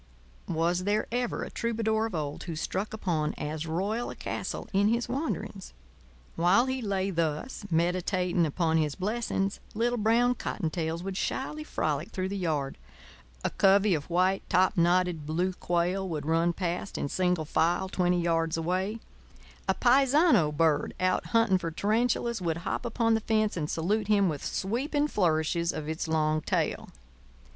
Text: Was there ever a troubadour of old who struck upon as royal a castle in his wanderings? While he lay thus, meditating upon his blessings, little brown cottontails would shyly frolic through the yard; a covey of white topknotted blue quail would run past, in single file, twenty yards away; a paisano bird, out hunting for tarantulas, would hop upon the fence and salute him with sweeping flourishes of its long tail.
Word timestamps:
Was 0.49 0.85
there 0.85 1.05
ever 1.11 1.43
a 1.43 1.51
troubadour 1.51 2.07
of 2.07 2.15
old 2.15 2.45
who 2.45 2.55
struck 2.55 2.91
upon 2.91 3.35
as 3.35 3.67
royal 3.67 4.09
a 4.09 4.15
castle 4.15 4.67
in 4.73 4.87
his 4.87 5.07
wanderings? 5.07 5.73
While 6.35 6.65
he 6.65 6.81
lay 6.81 7.11
thus, 7.11 7.65
meditating 7.69 8.47
upon 8.47 8.77
his 8.77 8.95
blessings, 8.95 9.59
little 9.75 9.99
brown 9.99 10.33
cottontails 10.33 11.03
would 11.03 11.17
shyly 11.17 11.63
frolic 11.63 12.09
through 12.09 12.29
the 12.29 12.35
yard; 12.37 12.79
a 13.45 13.51
covey 13.51 13.93
of 13.93 14.09
white 14.09 14.41
topknotted 14.49 15.27
blue 15.27 15.53
quail 15.53 16.09
would 16.09 16.25
run 16.25 16.51
past, 16.51 16.97
in 16.97 17.07
single 17.07 17.45
file, 17.45 17.87
twenty 17.87 18.19
yards 18.19 18.57
away; 18.57 18.99
a 19.69 19.75
paisano 19.75 20.51
bird, 20.51 20.95
out 20.99 21.27
hunting 21.27 21.59
for 21.59 21.69
tarantulas, 21.69 22.41
would 22.41 22.57
hop 22.65 22.85
upon 22.87 23.13
the 23.13 23.21
fence 23.21 23.55
and 23.55 23.69
salute 23.69 24.07
him 24.07 24.29
with 24.29 24.43
sweeping 24.43 25.07
flourishes 25.07 25.71
of 25.71 25.87
its 25.87 26.07
long 26.07 26.41
tail. 26.41 26.89